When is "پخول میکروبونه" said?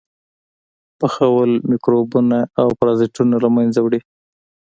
0.99-2.39